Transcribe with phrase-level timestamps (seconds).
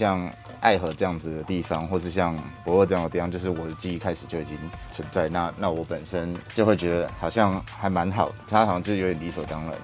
[0.00, 4.56] 像爱河这样子的地方，或是像博尔这样的地方，就是我的记忆开始就已经
[4.90, 5.28] 存在。
[5.28, 9.74] 那那我本身就会觉得好像还蛮好的，它好像就有点理所当然。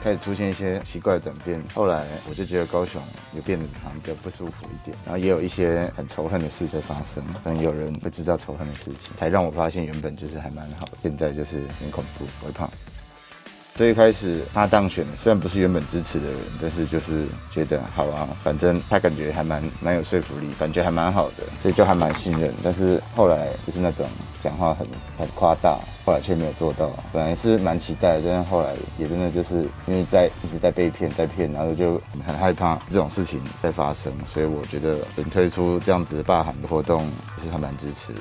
[0.00, 12.70] 开始出现一些奇怪的转变，后来我就觉得高雄也变得好像比较不舒服一点，然后也有一些很仇恨的事在发生，但有人会制造仇恨的事情，才让我发现原本就是还蛮好，现在就是很恐怖，我会怕。
[13.74, 22.54] 最一开始他当选，虽然不是原本支持的人，但是就是觉得好啊，反正他感觉还蛮蛮有说服力，感觉还蛮好的，所以就还蛮信任。
[22.62, 24.06] 但是后来就是那种
[24.44, 24.86] 讲话很
[25.18, 26.88] 很夸大，后来却没有做到。
[27.12, 37.04] 本来是蛮期待，但是后来也真的就是因为在一直在被骗，在骗，然后就很害怕这种事情在发生，所以我觉得能推出这样子的罢韩的活动，
[37.42, 38.20] 是还蛮支持的。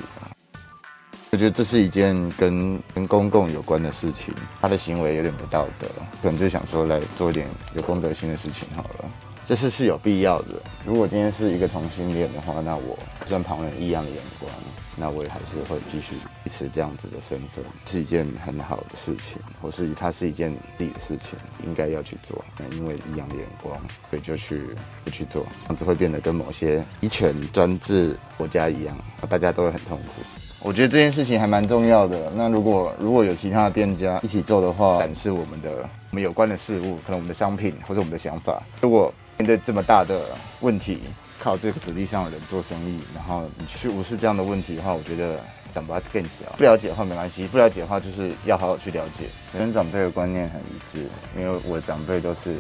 [1.34, 5.88] 我觉得这是一件跟跟公共有关的事情，他的行为有点不道德，
[6.22, 9.12] 可能就想说来做一点有公德心的事情好了。
[9.44, 10.62] 这是是有必要的。
[10.86, 14.52] 如果今天是一个同性恋的话，那我就算旁人异样的眼光，
[14.96, 16.14] 那我也还是会继续
[16.46, 21.30] 维持这样子的身份，是一件很好的事情，或是它是一件对的事情，
[21.66, 22.46] 应该要去做。
[22.60, 23.76] 那因为异样的眼光，
[24.12, 24.68] 所以就去
[25.04, 28.96] 不去做，这样子会变得跟某些极权专制国家一样，
[29.28, 30.22] 大家都会很痛苦。
[30.66, 32.32] 我觉得这件事情还蛮重要的。
[32.36, 38.64] 那如果如果有其他的店家一起做的话，展示我们的我们有关的事物，可能我们的商品或者我们的想法。
[38.80, 40.22] 如果面对这么大的
[40.62, 41.02] 问题，
[41.38, 45.38] 靠这个实力上的人做生意，然后你去无视这样的问题的话，我觉得
[45.74, 46.50] 胆子更小。
[46.58, 49.26] 不了解的话没关系，不了解的话就是要好好去了解。
[49.52, 52.56] 跟长辈的观念很一致，因为我的长辈都是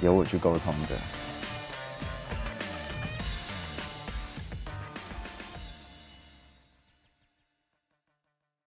[0.00, 0.94] 由我去沟通的。